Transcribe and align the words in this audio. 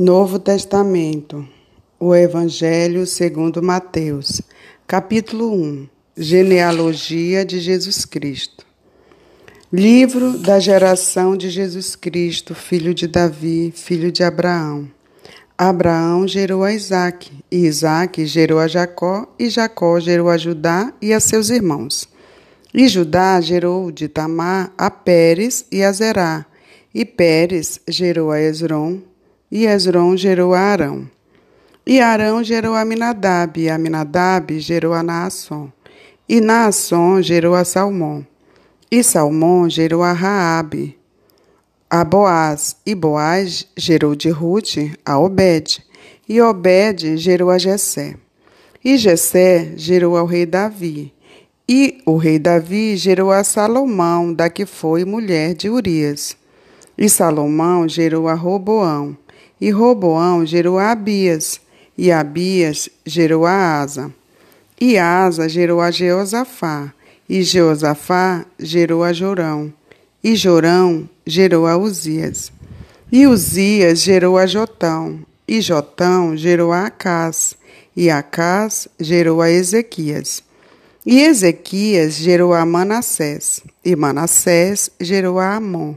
Novo 0.00 0.38
Testamento, 0.38 1.44
o 1.98 2.14
Evangelho 2.14 3.04
segundo 3.04 3.60
Mateus, 3.60 4.40
capítulo 4.86 5.52
1, 5.52 5.88
Genealogia 6.16 7.44
de 7.44 7.58
Jesus 7.58 8.04
Cristo. 8.04 8.64
Livro 9.72 10.38
da 10.38 10.60
geração 10.60 11.36
de 11.36 11.50
Jesus 11.50 11.96
Cristo, 11.96 12.54
filho 12.54 12.94
de 12.94 13.08
Davi, 13.08 13.72
filho 13.74 14.12
de 14.12 14.22
Abraão. 14.22 14.88
Abraão 15.58 16.28
gerou 16.28 16.62
a 16.62 16.72
Isaque, 16.72 17.32
e 17.50 17.66
Isaque 17.66 18.24
gerou 18.24 18.60
a 18.60 18.68
Jacó, 18.68 19.26
e 19.36 19.50
Jacó 19.50 19.98
gerou 19.98 20.28
a 20.28 20.38
Judá 20.38 20.92
e 21.02 21.12
a 21.12 21.18
seus 21.18 21.50
irmãos. 21.50 22.08
E 22.72 22.86
Judá 22.86 23.40
gerou 23.40 23.90
de 23.90 24.06
Tamar 24.06 24.72
a 24.78 24.92
Pérez 24.92 25.66
e 25.72 25.82
a 25.82 25.90
Zerá, 25.90 26.46
e 26.94 27.04
Pérez 27.04 27.80
gerou 27.88 28.30
a 28.30 28.40
Esron, 28.40 29.07
e 29.50 29.66
Esron 29.66 30.16
gerou 30.16 30.54
a 30.54 30.60
Arão. 30.60 31.08
E 31.86 32.00
Arão 32.00 32.44
gerou 32.44 32.74
a 32.74 32.82
Aminadab, 32.82 33.58
e 33.58 33.70
Aminadab 33.70 34.58
gerou 34.60 34.92
a 34.92 35.02
Naasson. 35.02 35.72
E 36.28 36.40
Naasson 36.40 37.22
gerou 37.22 37.54
a 37.54 37.64
Salmão. 37.64 38.26
E 38.90 39.02
Salmão 39.02 39.68
gerou 39.68 40.02
a 40.02 40.12
Raabe, 40.12 40.98
a 41.88 42.04
Boaz. 42.04 42.76
E 42.84 42.94
Boaz 42.94 43.66
gerou 43.76 44.14
de 44.14 44.28
Ruth 44.28 44.76
a 45.04 45.18
Obed. 45.18 45.82
E 46.28 46.40
Obed 46.42 47.16
gerou 47.16 47.50
a 47.50 47.56
Jessé. 47.56 48.16
E 48.84 48.98
Jessé 48.98 49.72
gerou 49.76 50.16
ao 50.16 50.26
rei 50.26 50.44
Davi. 50.44 51.12
E 51.66 52.00
o 52.06 52.16
rei 52.16 52.38
Davi 52.38 52.96
gerou 52.96 53.30
a 53.30 53.44
Salomão, 53.44 54.32
da 54.32 54.48
que 54.48 54.64
foi 54.64 55.04
mulher 55.04 55.54
de 55.54 55.68
Urias. 55.68 56.36
E 56.96 57.08
Salomão 57.08 57.88
gerou 57.88 58.28
a 58.28 58.34
Roboão. 58.34 59.16
E 59.60 59.70
Roboão 59.70 60.46
gerou 60.46 60.78
a 60.78 60.92
Abias, 60.92 61.60
e 61.96 62.12
Abias 62.12 62.88
gerou 63.04 63.44
a 63.44 63.80
Asa. 63.80 64.12
E 64.80 64.96
Asa 64.96 65.48
gerou 65.48 65.80
a 65.80 65.90
Jeosafá, 65.90 66.92
e 67.28 67.42
Jeosafá 67.42 68.46
gerou 68.58 69.02
a 69.02 69.12
Jorão. 69.12 69.72
E 70.22 70.36
Jorão 70.36 71.08
gerou 71.26 71.66
a 71.66 71.76
Uzias. 71.76 72.52
E 73.10 73.26
Uzias 73.26 74.00
gerou 74.00 74.38
a 74.38 74.46
Jotão, 74.46 75.20
e 75.46 75.60
Jotão 75.60 76.36
gerou 76.36 76.72
a 76.72 76.86
Acás, 76.86 77.56
e 77.96 78.10
Acás 78.10 78.86
gerou 79.00 79.42
a 79.42 79.50
Ezequias. 79.50 80.42
E 81.04 81.22
Ezequias 81.22 82.14
gerou 82.14 82.52
a 82.52 82.64
Manassés, 82.64 83.62
e 83.84 83.96
Manassés 83.96 84.90
gerou 85.00 85.38
a 85.38 85.56
Amon, 85.56 85.94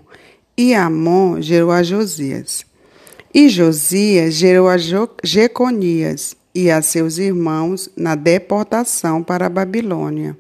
e 0.58 0.74
Amon 0.74 1.42
gerou 1.42 1.70
a 1.70 1.84
Josias. 1.84 2.71
E 3.34 3.48
Josias 3.48 4.34
gerou 4.34 4.68
a 4.68 4.76
Jeconias 5.24 6.36
e 6.54 6.70
a 6.70 6.82
seus 6.82 7.18
irmãos 7.18 7.90
na 7.96 8.14
deportação 8.14 9.24
para 9.24 9.46
a 9.46 9.50
Babilônia. 9.50 10.38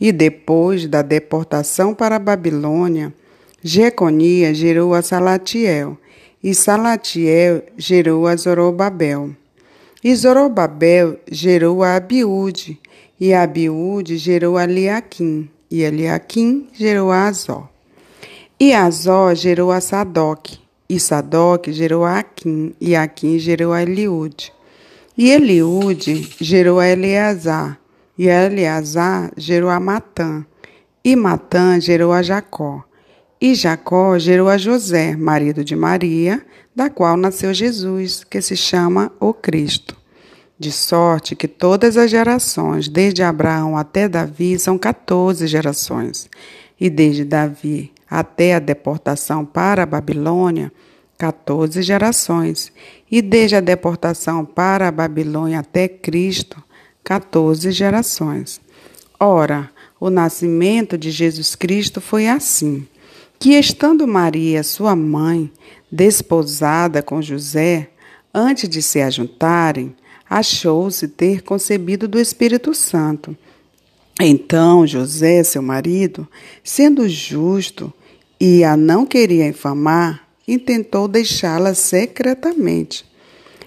E 0.00 0.12
depois 0.12 0.86
da 0.86 1.02
deportação 1.02 1.92
para 1.92 2.16
a 2.16 2.20
Babilônia, 2.20 3.12
Jeconias 3.62 4.56
gerou 4.56 4.94
a 4.94 5.02
Salatiel, 5.02 5.98
e 6.42 6.54
Salatiel 6.54 7.62
gerou 7.76 8.28
a 8.28 8.36
Zorobabel. 8.36 9.30
E 10.02 10.14
Zorobabel 10.14 11.18
gerou 11.30 11.82
a 11.82 11.96
Abiúde, 11.96 12.78
e 13.18 13.34
Abiúde 13.34 14.16
gerou 14.16 14.56
a 14.56 14.64
Eliaquim, 14.64 15.50
e 15.68 15.82
Eliaquim 15.82 16.68
gerou 16.72 17.10
a 17.10 17.24
Azó. 17.24 17.68
E 18.58 18.72
Azó 18.72 19.34
gerou 19.34 19.72
a 19.72 19.80
Sadoc, 19.80 20.60
e 20.90 20.98
Sadoc 20.98 21.68
gerou 21.68 22.04
a 22.04 22.18
Aquim, 22.18 22.74
e 22.80 22.96
Aquim 22.96 23.38
gerou 23.38 23.72
a 23.72 23.80
Eliude. 23.80 24.52
E 25.16 25.30
Eliude 25.30 26.28
gerou 26.40 26.80
a 26.80 26.88
Eleazar, 26.88 27.78
e 28.18 28.26
Eleazar 28.26 29.30
gerou 29.36 29.70
a 29.70 29.78
Matã, 29.78 30.44
e 31.04 31.14
Matã 31.14 31.80
gerou 31.80 32.12
a 32.12 32.22
Jacó. 32.22 32.82
E 33.40 33.54
Jacó 33.54 34.18
gerou 34.18 34.48
a 34.48 34.58
José, 34.58 35.14
marido 35.14 35.62
de 35.62 35.76
Maria, 35.76 36.44
da 36.74 36.90
qual 36.90 37.16
nasceu 37.16 37.54
Jesus, 37.54 38.24
que 38.24 38.42
se 38.42 38.56
chama 38.56 39.12
o 39.20 39.32
Cristo. 39.32 39.96
De 40.58 40.72
sorte 40.72 41.36
que 41.36 41.46
todas 41.46 41.96
as 41.96 42.10
gerações, 42.10 42.88
desde 42.88 43.22
Abraão 43.22 43.76
até 43.76 44.08
Davi, 44.08 44.58
são 44.58 44.76
14 44.76 45.46
gerações, 45.46 46.28
e 46.80 46.90
desde 46.90 47.24
Davi 47.24 47.92
até 48.10 48.54
a 48.54 48.58
deportação 48.58 49.44
para 49.46 49.84
a 49.84 49.86
Babilônia, 49.86 50.72
14 51.16 51.80
gerações, 51.82 52.72
e 53.10 53.22
desde 53.22 53.54
a 53.54 53.60
deportação 53.60 54.44
para 54.44 54.88
a 54.88 54.92
Babilônia 54.92 55.60
até 55.60 55.86
Cristo, 55.86 56.62
14 57.04 57.70
gerações. 57.70 58.60
Ora, 59.18 59.70
o 60.00 60.10
nascimento 60.10 60.98
de 60.98 61.10
Jesus 61.10 61.54
Cristo 61.54 62.00
foi 62.00 62.26
assim: 62.26 62.86
que 63.38 63.50
estando 63.50 64.06
Maria, 64.06 64.62
sua 64.62 64.96
mãe, 64.96 65.52
desposada 65.92 67.02
com 67.02 67.22
José, 67.22 67.90
antes 68.34 68.68
de 68.68 68.82
se 68.82 69.00
ajuntarem, 69.00 69.94
achou-se 70.28 71.06
ter 71.06 71.42
concebido 71.42 72.08
do 72.08 72.18
Espírito 72.18 72.74
Santo. 72.74 73.36
Então 74.18 74.86
José, 74.86 75.42
seu 75.42 75.62
marido, 75.62 76.28
sendo 76.62 77.08
justo 77.08 77.92
e 78.40 78.64
a 78.64 78.74
não 78.74 79.04
queria 79.04 79.46
infamar, 79.46 80.26
intentou 80.48 81.06
deixá-la 81.06 81.74
secretamente. 81.74 83.04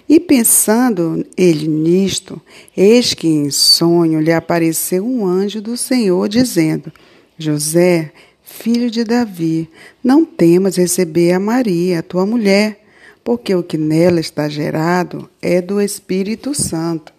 E 0.08 0.18
pensando 0.18 1.24
ele 1.36 1.68
nisto, 1.68 2.40
eis 2.76 3.14
que 3.14 3.28
em 3.28 3.50
sonho 3.50 4.20
lhe 4.20 4.32
apareceu 4.32 5.06
um 5.06 5.24
anjo 5.24 5.62
do 5.62 5.76
Senhor, 5.76 6.28
dizendo: 6.28 6.92
José, 7.38 8.12
filho 8.42 8.90
de 8.90 9.04
Davi, 9.04 9.70
não 10.02 10.24
temas 10.24 10.76
receber 10.76 11.32
a 11.32 11.40
Maria, 11.40 12.02
tua 12.02 12.26
mulher, 12.26 12.84
porque 13.22 13.54
o 13.54 13.62
que 13.62 13.78
nela 13.78 14.20
está 14.20 14.46
gerado 14.48 15.30
é 15.40 15.62
do 15.62 15.80
Espírito 15.80 16.54
Santo. 16.54 17.13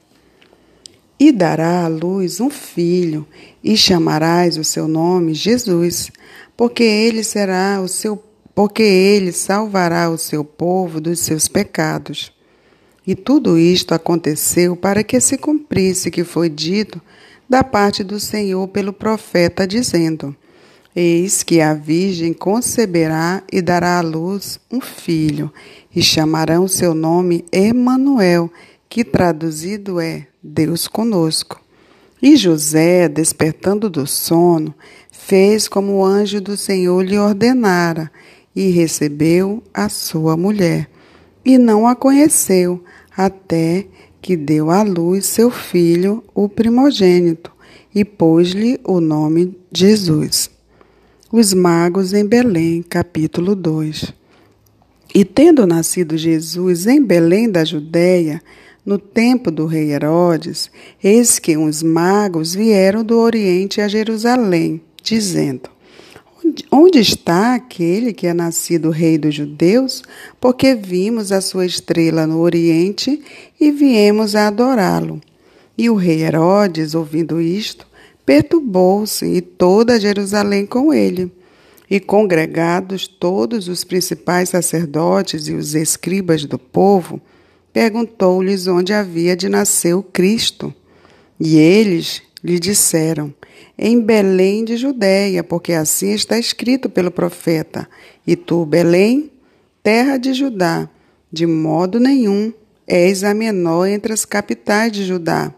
E 1.20 1.32
dará 1.32 1.86
à 1.86 1.88
luz 1.88 2.40
um 2.40 2.50
filho, 2.50 3.26
e 3.64 3.78
chamarás 3.78 4.58
o 4.58 4.64
seu 4.64 4.88
nome 4.88 5.34
Jesus, 5.34 6.12
porque 6.58 6.84
ele 6.84 7.24
será 7.24 7.82
o 7.82 7.88
seu 7.88 8.22
porque 8.54 8.84
ele 8.84 9.34
salvará 9.34 10.10
o 10.10 10.18
seu 10.18 10.42
povo 10.42 11.02
dos 11.02 11.20
seus 11.20 11.46
pecados. 11.46 12.32
E 13.06 13.14
tudo 13.14 13.60
isto 13.60 13.94
aconteceu 13.94 14.78
para 14.78 15.04
que 15.04 15.20
se 15.20 15.38
cumprisse 15.38 16.10
que 16.10 16.24
foi 16.24 16.48
dito 16.50 17.02
da 17.48 17.64
parte 17.64 18.04
do 18.04 18.20
Senhor 18.20 18.68
pelo 18.70 18.94
profeta, 18.94 19.68
dizendo: 19.68 20.36
Eis 20.96 21.44
que 21.44 21.62
a 21.62 21.74
Virgem 21.74 22.34
conceberá 22.34 23.44
e 23.52 23.62
dará 23.62 24.00
à 24.00 24.02
luz 24.02 24.60
um 24.72 24.82
filho, 24.82 25.52
e 25.94 26.02
chamarão 26.02 26.64
o 26.64 26.70
seu 26.70 26.96
nome 26.96 27.46
Emanuel, 27.52 28.50
que 28.96 29.04
traduzido 29.04 30.00
é 30.00 30.26
Deus 30.42 30.88
conosco. 30.88 31.62
E 32.22 32.38
José, 32.38 33.10
despertando 33.10 33.90
do 33.90 34.08
sono, 34.08 34.74
fez 35.12 35.68
como 35.68 35.98
o 35.98 36.06
anjo 36.06 36.40
do 36.40 36.56
Senhor 36.56 37.04
lhe 37.04 37.20
ordenara, 37.20 38.10
e 38.56 38.70
recebeu 38.70 39.62
a 39.74 39.90
sua 39.90 40.38
mulher. 40.38 40.90
E 41.44 41.58
não 41.58 41.86
a 41.86 41.94
conheceu, 41.94 42.82
até 43.18 43.86
que 44.22 44.38
deu 44.38 44.72
à 44.72 44.82
luz 44.82 45.26
seu 45.26 45.52
filho, 45.52 46.24
o 46.34 46.48
primogênito, 46.48 47.52
e 47.94 48.06
pôs-lhe 48.06 48.80
o 48.82 49.02
nome 49.02 49.60
Jesus. 49.74 50.50
Os 51.30 51.54
magos 51.54 52.14
em 52.14 52.26
Belém, 52.26 52.82
capítulo 52.82 53.58
2. 53.58 54.14
E 55.14 55.26
tendo 55.26 55.68
nascido 55.68 56.18
Jesus 56.18 56.88
em 56.88 57.04
Belém 57.04 57.52
da 57.52 57.66
Judéia, 57.66 58.42
no 58.86 59.00
tempo 59.00 59.50
do 59.50 59.66
rei 59.66 59.92
Herodes, 59.92 60.70
eis 61.04 61.40
que 61.40 61.58
uns 61.58 61.82
magos 61.82 62.54
vieram 62.54 63.04
do 63.04 63.18
Oriente 63.18 63.82
a 63.82 63.88
Jerusalém, 63.88 64.80
dizendo: 65.02 65.70
Onde 66.72 67.00
está 67.00 67.56
aquele 67.56 68.14
que 68.14 68.28
é 68.28 68.34
nascido 68.34 68.92
rei 68.92 69.18
dos 69.18 69.34
judeus? 69.34 70.04
Porque 70.40 70.76
vimos 70.76 71.32
a 71.32 71.42
sua 71.42 71.66
estrela 71.66 72.28
no 72.28 72.40
Oriente 72.40 73.22
e 73.60 73.72
viemos 73.72 74.36
a 74.36 74.48
adorá-lo. 74.48 75.20
E 75.78 75.90
o 75.90 75.96
rei 75.96 76.22
Herodes, 76.22 76.94
ouvindo 76.94 77.42
isto, 77.42 77.88
perturbou-se 78.26 79.26
e 79.26 79.42
toda 79.42 80.00
Jerusalém 80.00 80.66
com 80.66 80.94
ele. 80.94 81.32
E 81.90 82.00
congregados 82.00 83.08
todos 83.08 83.68
os 83.68 83.84
principais 83.84 84.50
sacerdotes 84.50 85.48
e 85.48 85.54
os 85.54 85.76
escribas 85.76 86.44
do 86.46 86.58
povo, 86.58 87.22
perguntou-lhes 87.76 88.68
onde 88.68 88.94
havia 88.94 89.36
de 89.36 89.50
nascer 89.50 89.94
o 89.94 90.02
Cristo. 90.02 90.74
E 91.38 91.58
eles 91.58 92.22
lhe 92.42 92.58
disseram: 92.58 93.34
Em 93.78 94.00
Belém 94.00 94.64
de 94.64 94.78
Judéia, 94.78 95.44
porque 95.44 95.74
assim 95.74 96.14
está 96.14 96.40
escrito 96.40 96.90
pelo 96.90 97.12
profeta: 97.12 97.86
E 98.26 98.38
tu, 98.38 98.66
Belém, 98.66 99.30
terra 99.84 100.16
de 100.18 100.34
Judá, 100.34 100.90
De 101.30 101.46
modo 101.46 102.00
nenhum 102.00 102.54
és 102.88 103.26
a 103.26 103.34
menor 103.34 103.88
entre 103.88 104.14
as 104.14 104.24
capitais 104.24 104.94
de 104.94 105.04
Judá, 105.04 105.54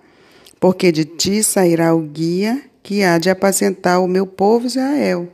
porque 0.59 0.91
de 0.91 1.05
ti 1.05 1.43
sairá 1.43 1.93
o 1.93 2.01
guia 2.01 2.63
que 2.81 3.03
há 3.03 3.19
de 3.19 3.29
apacentar 3.29 4.01
o 4.01 4.07
meu 4.07 4.25
povo 4.25 4.65
Israel. 4.65 5.29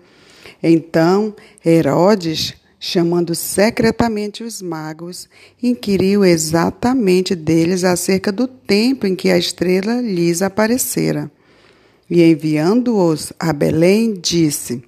Então 0.61 1.33
Herodes, 1.65 2.55
chamando 2.85 3.33
secretamente 3.33 4.43
os 4.43 4.61
magos, 4.61 5.29
inquiriu 5.61 6.25
exatamente 6.25 7.33
deles 7.33 7.85
acerca 7.85 8.29
do 8.29 8.45
tempo 8.45 9.07
em 9.07 9.15
que 9.15 9.29
a 9.29 9.37
estrela 9.37 10.01
lhes 10.01 10.41
aparecera. 10.41 11.31
E 12.09 12.21
enviando-os 12.21 13.31
a 13.39 13.53
Belém, 13.53 14.19
disse: 14.21 14.83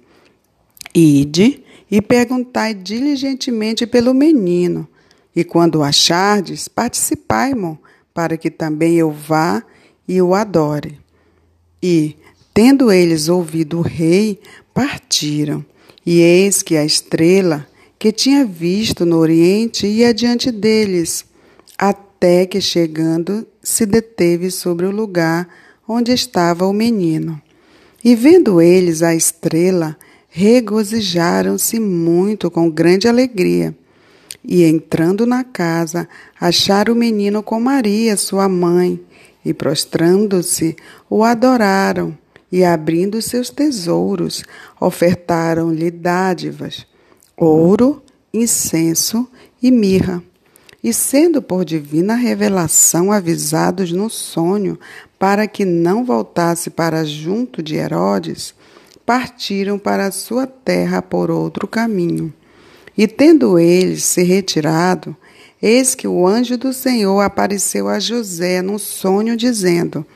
Ide 0.94 1.64
e 1.90 2.02
perguntai 2.02 2.74
diligentemente 2.74 3.86
pelo 3.86 4.12
menino, 4.12 4.86
e 5.34 5.42
quando 5.42 5.76
o 5.76 5.82
achardes, 5.82 6.68
participai-mo, 6.68 7.78
para 8.12 8.36
que 8.36 8.50
também 8.50 8.96
eu 8.96 9.10
vá 9.10 9.64
e 10.06 10.20
o 10.20 10.34
adore. 10.34 11.00
E, 11.82 12.14
tendo 12.52 12.92
eles 12.92 13.30
ouvido 13.30 13.78
o 13.78 13.82
rei, 13.82 14.38
partiram. 14.74 15.64
E 16.04 16.20
eis 16.20 16.62
que 16.62 16.76
a 16.76 16.84
estrela 16.84 17.66
que 17.98 18.12
tinha 18.12 18.44
visto 18.44 19.06
no 19.06 19.16
oriente 19.16 19.86
ia 19.86 20.12
diante 20.12 20.50
deles, 20.50 21.24
até 21.78 22.46
que 22.46 22.60
chegando 22.60 23.46
se 23.62 23.86
deteve 23.86 24.50
sobre 24.50 24.86
o 24.86 24.90
lugar 24.90 25.48
onde 25.88 26.12
estava 26.12 26.66
o 26.66 26.72
menino. 26.72 27.40
E 28.04 28.14
vendo 28.14 28.60
eles 28.60 29.02
a 29.02 29.14
estrela, 29.14 29.96
regozijaram-se 30.28 31.80
muito 31.80 32.50
com 32.50 32.70
grande 32.70 33.08
alegria. 33.08 33.74
E 34.44 34.62
entrando 34.64 35.26
na 35.26 35.42
casa, 35.42 36.08
acharam 36.40 36.94
o 36.94 36.96
menino 36.96 37.42
com 37.42 37.58
Maria, 37.58 38.16
sua 38.16 38.48
mãe, 38.48 39.00
e 39.44 39.52
prostrando-se, 39.54 40.76
o 41.08 41.24
adoraram, 41.24 42.16
e 42.50 42.62
abrindo 42.62 43.20
seus 43.20 43.50
tesouros, 43.50 44.44
ofertaram-lhe 44.80 45.90
dádivas, 45.90 46.86
ouro, 47.36 48.02
incenso 48.32 49.28
e 49.62 49.70
mirra. 49.70 50.22
E 50.82 50.92
sendo 50.92 51.42
por 51.42 51.64
divina 51.64 52.14
revelação 52.14 53.10
avisados 53.10 53.90
no 53.92 54.08
sonho 54.08 54.78
para 55.18 55.46
que 55.46 55.64
não 55.64 56.04
voltasse 56.04 56.70
para 56.70 57.04
junto 57.04 57.62
de 57.62 57.74
Herodes, 57.74 58.54
partiram 59.04 59.78
para 59.78 60.06
a 60.06 60.12
sua 60.12 60.46
terra 60.46 61.02
por 61.02 61.30
outro 61.30 61.66
caminho. 61.66 62.32
E 62.96 63.06
tendo 63.06 63.58
eles 63.58 64.04
se 64.04 64.22
retirado, 64.22 65.16
eis 65.60 65.94
que 65.94 66.08
o 66.08 66.26
anjo 66.26 66.56
do 66.56 66.72
Senhor 66.72 67.20
apareceu 67.20 67.88
a 67.88 67.98
José 67.98 68.62
num 68.62 68.78
sonho, 68.78 69.36
dizendo: 69.36 70.06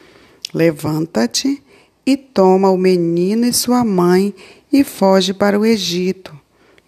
Levanta-te 0.54 1.62
e 2.06 2.16
toma 2.16 2.70
o 2.70 2.78
menino 2.78 3.44
e 3.44 3.52
sua 3.52 3.84
mãe 3.84 4.34
e 4.72 4.82
foge 4.82 5.34
para 5.34 5.58
o 5.58 5.66
Egito, 5.66 6.39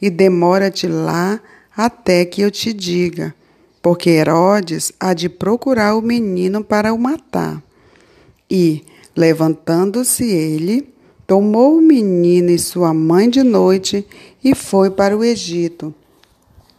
e 0.02 0.10
demora-te 0.10 0.88
lá 0.88 1.40
até 1.76 2.24
que 2.24 2.42
eu 2.42 2.50
te 2.50 2.72
diga, 2.72 3.32
porque 3.80 4.10
Herodes 4.10 4.92
há 4.98 5.14
de 5.14 5.28
procurar 5.28 5.94
o 5.94 6.02
menino 6.02 6.64
para 6.64 6.92
o 6.92 6.98
matar. 6.98 7.62
E, 8.50 8.84
levantando-se 9.16 10.24
ele, 10.24 10.92
tomou 11.24 11.78
o 11.78 11.80
menino 11.80 12.50
e 12.50 12.58
sua 12.58 12.92
mãe 12.92 13.30
de 13.30 13.44
noite 13.44 14.04
e 14.42 14.56
foi 14.56 14.90
para 14.90 15.16
o 15.16 15.24
Egito. 15.24 15.94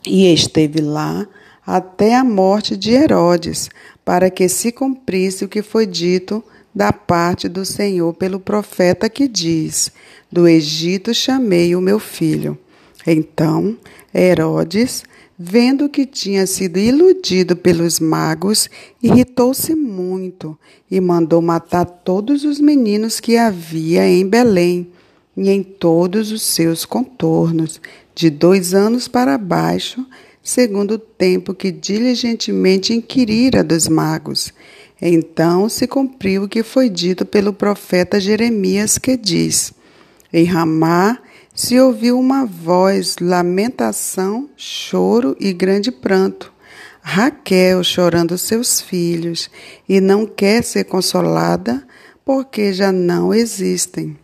E 0.05 0.31
esteve 0.33 0.81
lá 0.81 1.25
até 1.65 2.15
a 2.15 2.25
morte 2.25 2.75
de 2.75 2.91
Herodes, 2.91 3.69
para 4.03 4.29
que 4.29 4.49
se 4.49 4.69
cumprisse 4.69 5.45
o 5.45 5.47
que 5.47 5.61
foi 5.61 5.85
dito 5.85 6.43
da 6.75 6.91
parte 6.91 7.47
do 7.47 7.63
Senhor 7.63 8.13
pelo 8.13 8.39
profeta 8.39 9.09
que 9.09 9.29
diz: 9.29 9.91
Do 10.29 10.45
Egito 10.45 11.13
chamei 11.13 11.73
o 11.73 11.81
meu 11.81 11.99
filho. 11.99 12.57
Então 13.05 13.77
Herodes, 14.13 15.03
vendo 15.37 15.89
que 15.89 16.05
tinha 16.05 16.45
sido 16.45 16.77
iludido 16.77 17.55
pelos 17.55 17.99
magos, 17.99 18.69
irritou-se 19.01 19.75
muito 19.75 20.57
e 20.89 21.01
mandou 21.01 21.41
matar 21.41 21.85
todos 21.85 22.43
os 22.43 22.59
meninos 22.59 23.19
que 23.19 23.37
havia 23.37 24.07
em 24.07 24.27
Belém 24.27 24.87
e 25.35 25.49
em 25.49 25.63
todos 25.63 26.31
os 26.31 26.43
seus 26.43 26.85
contornos, 26.85 27.81
de 28.13 28.29
dois 28.29 28.75
anos 28.75 29.07
para 29.07 29.37
baixo, 29.37 30.05
segundo 30.43 30.91
o 30.95 30.99
tempo 30.99 31.53
que 31.53 31.71
diligentemente 31.71 32.93
inquirira 32.93 33.63
dos 33.63 33.87
magos. 33.87 34.53
Então 35.01 35.67
se 35.67 35.87
cumpriu 35.87 36.43
o 36.43 36.47
que 36.47 36.61
foi 36.61 36.87
dito 36.89 37.25
pelo 37.25 37.51
profeta 37.51 38.19
Jeremias, 38.19 38.97
que 38.97 39.17
diz: 39.17 39.73
Em 40.31 40.45
Ramá 40.45 41.19
se 41.53 41.79
ouviu 41.79 42.19
uma 42.19 42.45
voz, 42.45 43.17
lamentação, 43.21 44.49
choro 44.57 45.35
e 45.39 45.53
grande 45.53 45.91
pranto. 45.91 46.51
Raquel 47.01 47.83
chorando 47.83 48.37
seus 48.37 48.79
filhos 48.79 49.49
e 49.87 49.99
não 49.99 50.25
quer 50.25 50.63
ser 50.63 50.85
consolada 50.85 51.85
porque 52.25 52.71
já 52.73 52.91
não 52.91 53.33
existem. 53.33 54.17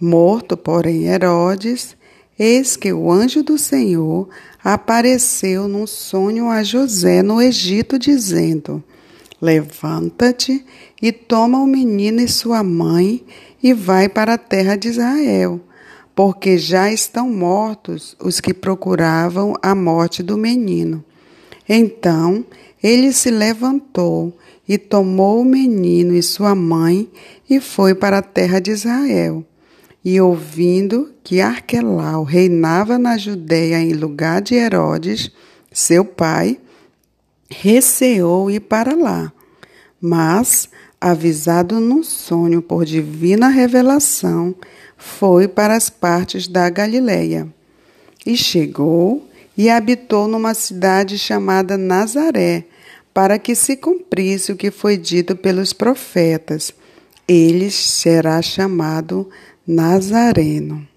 Morto, 0.00 0.56
porém, 0.56 1.06
Herodes, 1.06 1.96
eis 2.38 2.76
que 2.76 2.92
o 2.92 3.10
anjo 3.10 3.42
do 3.42 3.58
Senhor 3.58 4.28
apareceu 4.62 5.66
num 5.66 5.86
sonho 5.86 6.48
a 6.48 6.62
José 6.62 7.20
no 7.20 7.42
Egito, 7.42 7.98
dizendo: 7.98 8.82
Levanta-te 9.42 10.64
e 11.02 11.10
toma 11.10 11.58
o 11.58 11.66
menino 11.66 12.20
e 12.20 12.28
sua 12.28 12.62
mãe 12.62 13.24
e 13.60 13.74
vai 13.74 14.08
para 14.08 14.34
a 14.34 14.38
terra 14.38 14.76
de 14.76 14.88
Israel, 14.88 15.60
porque 16.18 16.58
já 16.58 16.90
estão 16.90 17.30
mortos 17.30 18.16
os 18.18 18.40
que 18.40 18.52
procuravam 18.52 19.54
a 19.62 19.72
morte 19.72 20.20
do 20.20 20.36
menino. 20.36 21.04
Então 21.68 22.44
ele 22.82 23.12
se 23.12 23.30
levantou 23.30 24.36
e 24.68 24.76
tomou 24.76 25.40
o 25.40 25.44
menino 25.44 26.12
e 26.12 26.20
sua 26.20 26.56
mãe 26.56 27.08
e 27.48 27.60
foi 27.60 27.94
para 27.94 28.18
a 28.18 28.22
terra 28.22 28.58
de 28.58 28.72
Israel. 28.72 29.44
E 30.04 30.20
ouvindo 30.20 31.12
que 31.22 31.40
Arquelau 31.40 32.24
reinava 32.24 32.98
na 32.98 33.16
Judéia 33.16 33.80
em 33.80 33.92
lugar 33.92 34.42
de 34.42 34.56
Herodes, 34.56 35.30
seu 35.70 36.04
pai, 36.04 36.58
receou 37.48 38.50
ir 38.50 38.58
para 38.58 38.96
lá. 38.96 39.32
Mas, 40.00 40.68
avisado 41.00 41.78
num 41.78 42.02
sonho 42.02 42.60
por 42.60 42.84
divina 42.84 43.46
revelação, 43.46 44.52
foi 44.98 45.46
para 45.46 45.76
as 45.76 45.88
partes 45.88 46.48
da 46.48 46.68
Galileia. 46.68 47.46
E 48.26 48.36
chegou 48.36 49.26
e 49.56 49.70
habitou 49.70 50.26
numa 50.26 50.54
cidade 50.54 51.16
chamada 51.16 51.78
Nazaré, 51.78 52.64
para 53.14 53.38
que 53.38 53.54
se 53.54 53.76
cumprisse 53.76 54.52
o 54.52 54.56
que 54.56 54.70
foi 54.70 54.96
dito 54.96 55.36
pelos 55.36 55.72
profetas. 55.72 56.72
Ele 57.26 57.70
será 57.70 58.42
chamado 58.42 59.28
Nazareno. 59.66 60.87